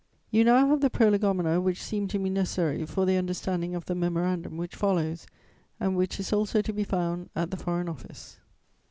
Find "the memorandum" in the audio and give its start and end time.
3.85-4.57